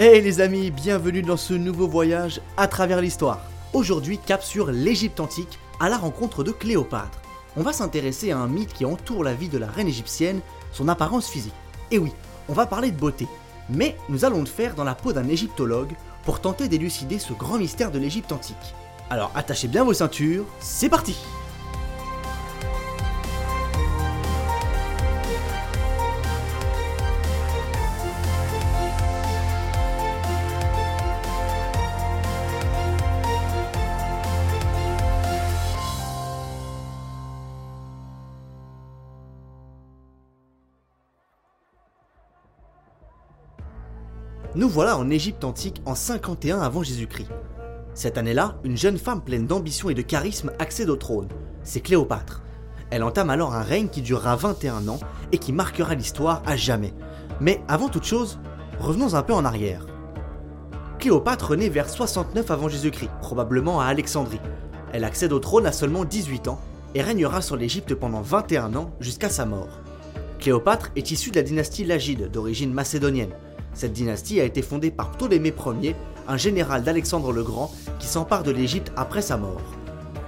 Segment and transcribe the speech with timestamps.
[0.00, 3.40] Hey les amis, bienvenue dans ce nouveau voyage à travers l'histoire.
[3.72, 7.20] Aujourd'hui, cap sur l'Égypte antique à la rencontre de Cléopâtre.
[7.56, 10.38] On va s'intéresser à un mythe qui entoure la vie de la reine égyptienne,
[10.70, 11.52] son apparence physique.
[11.90, 12.12] Et oui,
[12.48, 13.26] on va parler de beauté.
[13.70, 17.58] Mais nous allons le faire dans la peau d'un égyptologue pour tenter d'élucider ce grand
[17.58, 18.56] mystère de l'Égypte antique.
[19.10, 21.16] Alors attachez bien vos ceintures, c'est parti
[44.58, 47.28] Nous voilà en Égypte antique en 51 avant Jésus-Christ.
[47.94, 51.28] Cette année-là, une jeune femme pleine d'ambition et de charisme accède au trône.
[51.62, 52.42] C'est Cléopâtre.
[52.90, 54.98] Elle entame alors un règne qui durera 21 ans
[55.30, 56.92] et qui marquera l'histoire à jamais.
[57.40, 58.40] Mais avant toute chose,
[58.80, 59.86] revenons un peu en arrière.
[60.98, 64.40] Cléopâtre naît vers 69 avant Jésus-Christ, probablement à Alexandrie.
[64.92, 66.60] Elle accède au trône à seulement 18 ans
[66.96, 69.78] et régnera sur l'Égypte pendant 21 ans jusqu'à sa mort.
[70.40, 73.30] Cléopâtre est issue de la dynastie Lagide d'origine macédonienne.
[73.74, 75.94] Cette dynastie a été fondée par Ptolémée Ier,
[76.26, 79.62] un général d'Alexandre le Grand qui s'empare de l'Égypte après sa mort.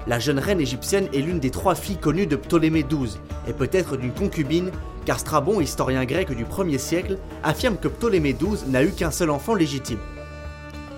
[0.06, 3.96] La jeune reine égyptienne est l'une des trois filles connues de Ptolémée XII, et peut-être
[3.96, 4.70] d'une concubine,
[5.04, 9.30] car Strabon, historien grec du 1er siècle, affirme que Ptolémée XII n'a eu qu'un seul
[9.30, 9.98] enfant légitime.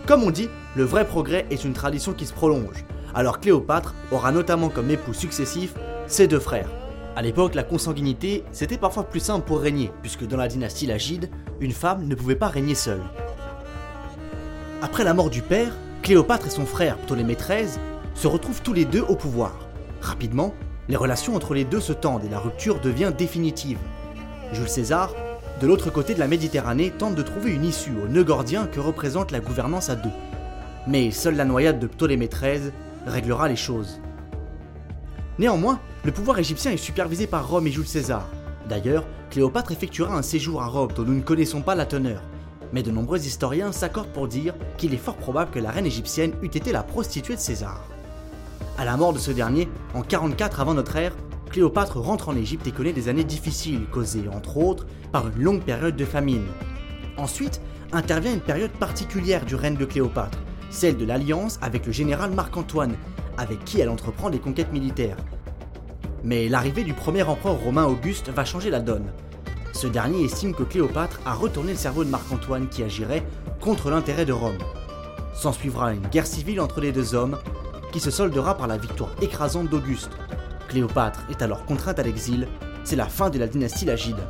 [0.06, 4.32] Comme on dit, le vrai progrès est une tradition qui se prolonge, alors Cléopâtre aura
[4.32, 5.74] notamment comme époux successifs
[6.06, 6.81] ses deux frères.
[7.14, 11.28] À l'époque, la consanguinité, c'était parfois plus simple pour régner, puisque dans la dynastie Lagide,
[11.60, 13.02] une femme ne pouvait pas régner seule.
[14.80, 17.78] Après la mort du père, Cléopâtre et son frère Ptolémée XIII
[18.14, 19.52] se retrouvent tous les deux au pouvoir.
[20.00, 20.54] Rapidement,
[20.88, 23.78] les relations entre les deux se tendent et la rupture devient définitive.
[24.52, 25.14] Jules César,
[25.60, 28.80] de l'autre côté de la Méditerranée, tente de trouver une issue au nœud gordien que
[28.80, 30.10] représente la gouvernance à deux.
[30.86, 32.72] Mais seule la noyade de Ptolémée XIII
[33.06, 34.00] réglera les choses.
[35.38, 38.26] Néanmoins, le pouvoir égyptien est supervisé par Rome et Jules César.
[38.68, 42.22] D'ailleurs, Cléopâtre effectuera un séjour à Rome dont nous ne connaissons pas la teneur.
[42.72, 46.32] Mais de nombreux historiens s'accordent pour dire qu'il est fort probable que la reine égyptienne
[46.42, 47.84] eût été la prostituée de César.
[48.78, 51.14] À la mort de ce dernier, en 44 avant notre ère,
[51.50, 55.62] Cléopâtre rentre en Égypte et connaît des années difficiles, causées entre autres par une longue
[55.62, 56.46] période de famine.
[57.18, 57.60] Ensuite,
[57.92, 60.38] intervient une période particulière du règne de Cléopâtre,
[60.70, 62.96] celle de l'alliance avec le général Marc-Antoine,
[63.36, 65.18] avec qui elle entreprend des conquêtes militaires.
[66.24, 69.10] Mais l'arrivée du premier empereur romain Auguste va changer la donne.
[69.72, 73.26] Ce dernier estime que Cléopâtre a retourné le cerveau de Marc-Antoine qui agirait
[73.60, 74.58] contre l'intérêt de Rome.
[75.34, 77.38] S'ensuivra une guerre civile entre les deux hommes,
[77.90, 80.10] qui se soldera par la victoire écrasante d'Auguste.
[80.68, 82.46] Cléopâtre est alors contrainte à l'exil,
[82.84, 84.20] c'est la fin de la dynastie Lagide.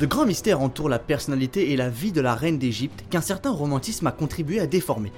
[0.00, 3.50] De grands mystères entourent la personnalité et la vie de la reine d'Égypte qu'un certain
[3.50, 5.12] romantisme a contribué à déformer.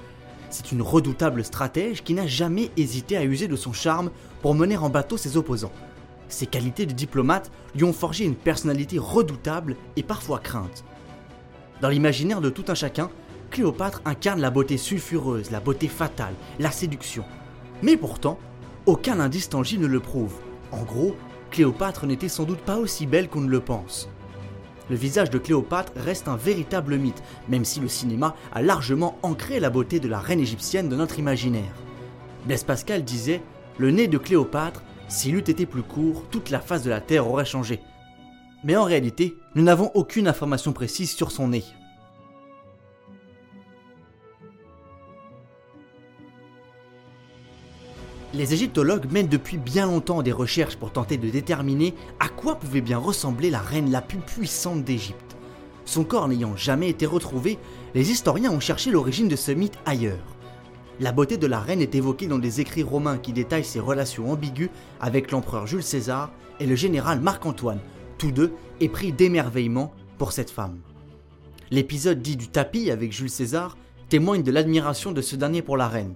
[0.49, 4.11] C'est une redoutable stratège qui n'a jamais hésité à user de son charme
[4.41, 5.71] pour mener en bateau ses opposants.
[6.27, 10.83] Ses qualités de diplomate lui ont forgé une personnalité redoutable et parfois crainte.
[11.79, 13.09] Dans l'imaginaire de tout un chacun,
[13.51, 17.23] Cléopâtre incarne la beauté sulfureuse, la beauté fatale, la séduction.
[17.83, 18.37] Mais pourtant,
[18.85, 20.33] aucun indice tangible ne le prouve.
[20.73, 21.15] En gros,
[21.51, 24.09] Cléopâtre n'était sans doute pas aussi belle qu'on ne le pense
[24.89, 29.59] le visage de Cléopâtre reste un véritable mythe, même si le cinéma a largement ancré
[29.59, 31.73] la beauté de la reine égyptienne dans notre imaginaire.
[32.45, 33.41] Blaise Pascal disait
[33.77, 37.27] Le nez de Cléopâtre, s'il eût été plus court, toute la face de la Terre
[37.27, 37.81] aurait changé.
[38.63, 41.63] Mais en réalité, nous n'avons aucune information précise sur son nez.
[48.35, 52.81] Les égyptologues mènent depuis bien longtemps des recherches pour tenter de déterminer à quoi pouvait
[52.81, 55.37] bien ressembler la reine la plus puissante d'Égypte.
[55.85, 57.59] Son corps n'ayant jamais été retrouvé,
[57.93, 60.17] les historiens ont cherché l'origine de ce mythe ailleurs.
[60.99, 64.31] La beauté de la reine est évoquée dans des écrits romains qui détaillent ses relations
[64.31, 67.81] ambiguës avec l'empereur Jules César et le général Marc-Antoine,
[68.17, 70.79] tous deux épris d'émerveillement pour cette femme.
[71.69, 73.77] L'épisode dit du tapis avec Jules César
[74.09, 76.13] témoigne de l'admiration de ce dernier pour la reine,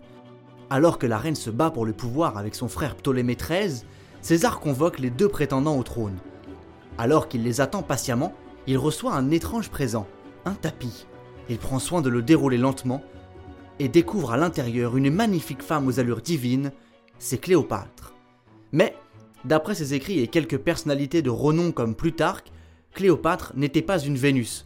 [0.70, 3.84] alors que la reine se bat pour le pouvoir avec son frère Ptolémée XIII,
[4.22, 6.18] César convoque les deux prétendants au trône.
[6.98, 8.34] Alors qu'il les attend patiemment,
[8.66, 10.08] il reçoit un étrange présent,
[10.46, 11.06] un tapis.
[11.50, 13.02] Il prend soin de le dérouler lentement
[13.80, 16.72] et découvre à l'intérieur une magnifique femme aux allures divines
[17.20, 18.14] c'est Cléopâtre.
[18.72, 18.96] Mais,
[19.46, 22.52] d'après ses écrits et quelques personnalités de renom comme Plutarque,
[22.94, 24.66] Cléopâtre n'était pas une Vénus.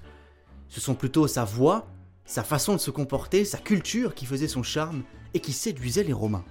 [0.68, 1.88] Ce sont plutôt sa voix,
[2.32, 6.14] sa façon de se comporter, sa culture qui faisait son charme et qui séduisait les
[6.14, 6.46] Romains.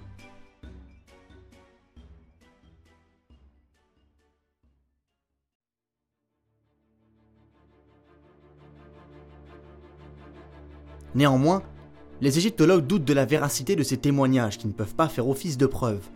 [11.15, 11.63] Néanmoins,
[12.21, 15.57] les égyptologues doutent de la véracité de ces témoignages qui ne peuvent pas faire office
[15.57, 16.07] de preuve.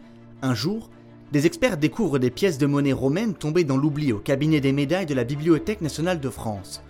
[0.44, 0.92] Un jour,
[1.32, 5.08] des experts découvrent des pièces de monnaie romaines tombées dans l'oubli au cabinet des médailles
[5.08, 6.84] de la Bibliothèque nationale de France.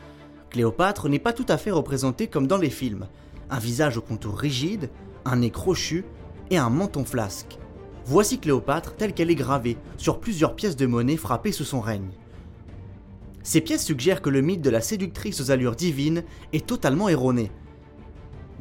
[0.55, 3.09] Cléopâtre n'est pas tout à fait représentée comme dans les films.
[3.49, 4.89] Un visage au contour rigide,
[5.25, 6.05] un nez crochu
[6.49, 7.59] et un menton flasque.
[8.05, 12.07] Voici Cléopâtre telle qu'elle est gravée sur plusieurs pièces de monnaie frappées sous son règne.
[13.43, 16.23] Ces pièces suggèrent que le mythe de la séductrice aux allures divines
[16.53, 17.51] est totalement erroné,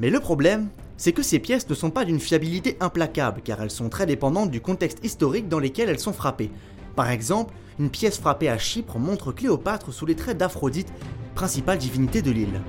[0.01, 3.71] mais le problème, c'est que ces pièces ne sont pas d'une fiabilité implacable car elles
[3.71, 6.51] sont très dépendantes du contexte historique dans lequel elles sont frappées.
[6.97, 10.93] Par exemple, une pièce frappée à Chypre montre Cléopâtre sous les traits d'Aphrodite,
[11.35, 12.61] principale divinité de l'île.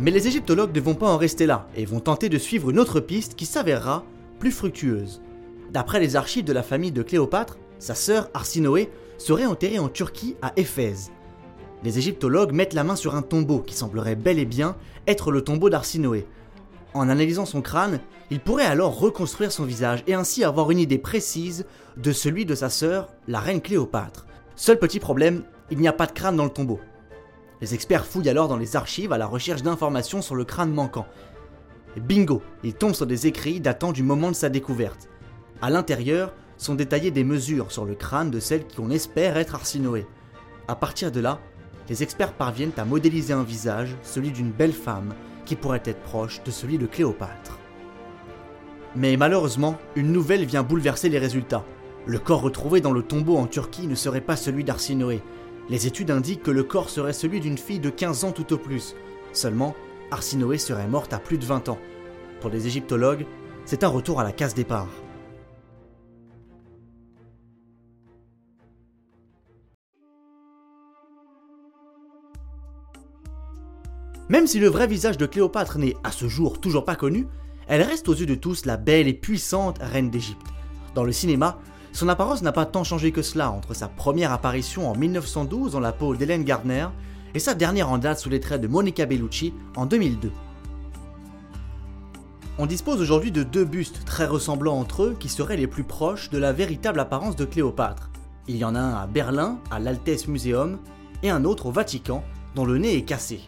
[0.00, 2.78] Mais les égyptologues ne vont pas en rester là et vont tenter de suivre une
[2.78, 4.04] autre piste qui s'avérera
[4.38, 5.20] plus fructueuse.
[5.70, 10.36] D'après les archives de la famille de Cléopâtre, sa sœur Arsinoé serait enterrée en Turquie
[10.40, 11.12] à Éphèse.
[11.82, 15.42] Les égyptologues mettent la main sur un tombeau qui semblerait bel et bien être le
[15.42, 16.26] tombeau d'Arsinoé.
[16.92, 18.00] En analysant son crâne,
[18.30, 21.66] ils pourraient alors reconstruire son visage et ainsi avoir une idée précise
[21.96, 24.26] de celui de sa sœur, la reine Cléopâtre.
[24.56, 26.80] Seul petit problème, il n'y a pas de crâne dans le tombeau.
[27.60, 31.06] Les experts fouillent alors dans les archives à la recherche d'informations sur le crâne manquant.
[31.96, 35.08] Bingo, ils tombent sur des écrits datant du moment de sa découverte.
[35.62, 40.06] À l'intérieur, sont détaillées des mesures sur le crâne de celle qu'on espère être Arsinoé.
[40.68, 41.40] À partir de là,
[41.90, 45.12] les experts parviennent à modéliser un visage, celui d'une belle femme,
[45.44, 47.58] qui pourrait être proche de celui de Cléopâtre.
[48.94, 51.64] Mais malheureusement, une nouvelle vient bouleverser les résultats.
[52.06, 55.20] Le corps retrouvé dans le tombeau en Turquie ne serait pas celui d'Arsinoé.
[55.68, 58.58] Les études indiquent que le corps serait celui d'une fille de 15 ans tout au
[58.58, 58.94] plus.
[59.32, 59.74] Seulement,
[60.12, 61.78] Arsinoé serait morte à plus de 20 ans.
[62.40, 63.26] Pour les égyptologues,
[63.64, 64.88] c'est un retour à la case départ.
[74.30, 77.26] Même si le vrai visage de Cléopâtre n'est à ce jour toujours pas connu,
[77.66, 80.46] elle reste aux yeux de tous la belle et puissante reine d'Égypte.
[80.94, 81.58] Dans le cinéma,
[81.90, 85.80] son apparence n'a pas tant changé que cela entre sa première apparition en 1912 dans
[85.80, 86.86] la peau d'Hélène Gardner
[87.34, 90.30] et sa dernière en date sous les traits de Monica Bellucci en 2002.
[92.58, 96.30] On dispose aujourd'hui de deux bustes très ressemblants entre eux qui seraient les plus proches
[96.30, 98.10] de la véritable apparence de Cléopâtre.
[98.46, 100.78] Il y en a un à Berlin, à l'Altes Museum,
[101.24, 102.22] et un autre au Vatican,
[102.54, 103.40] dont le nez est cassé.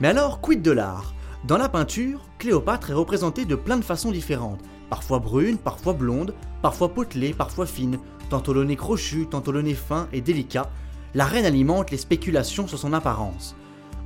[0.00, 1.14] Mais alors, quid de l'art?
[1.44, 4.60] Dans la peinture, Cléopâtre est représentée de plein de façons différentes,
[4.90, 7.98] parfois brune, parfois blonde, parfois potelée, parfois fine,
[8.30, 10.70] tantôt le nez crochu, tantôt le nez fin et délicat.
[11.14, 13.56] La reine alimente les spéculations sur son apparence.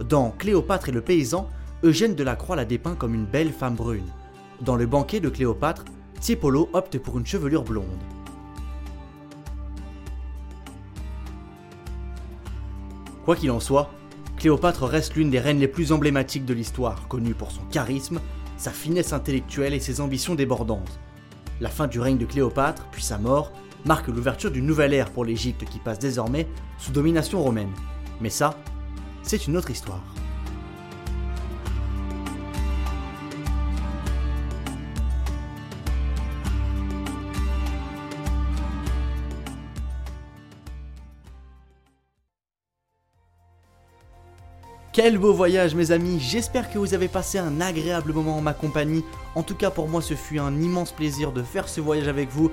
[0.09, 1.49] Dans Cléopâtre et le paysan,
[1.85, 4.11] Eugène Delacroix la dépeint comme une belle femme brune.
[4.61, 5.85] Dans le banquet de Cléopâtre,
[6.21, 7.85] Tiepolo opte pour une chevelure blonde.
[13.25, 13.91] Quoi qu'il en soit,
[14.43, 18.21] Cléopâtre reste l'une des reines les plus emblématiques de l'histoire, connue pour son charisme,
[18.57, 20.99] sa finesse intellectuelle et ses ambitions débordantes.
[21.61, 23.53] La fin du règne de Cléopâtre, puis sa mort,
[23.85, 27.71] marque l'ouverture d'une nouvelle ère pour l'Égypte qui passe désormais sous domination romaine.
[28.21, 28.59] Mais ça,
[29.23, 30.03] c'est une autre histoire.
[44.93, 48.53] Quel beau voyage mes amis, j'espère que vous avez passé un agréable moment en ma
[48.53, 49.07] compagnie.
[49.35, 52.29] En tout cas pour moi ce fut un immense plaisir de faire ce voyage avec
[52.29, 52.51] vous.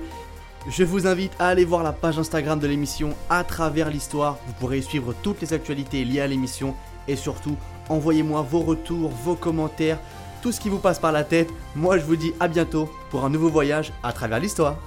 [0.66, 4.38] Je vous invite à aller voir la page Instagram de l'émission à travers l'histoire.
[4.46, 6.74] Vous pourrez suivre toutes les actualités liées à l'émission
[7.08, 7.58] et surtout
[7.90, 9.98] envoyez-moi vos retours, vos commentaires,
[10.40, 11.50] tout ce qui vous passe par la tête.
[11.76, 14.78] Moi je vous dis à bientôt pour un nouveau voyage à travers l'histoire.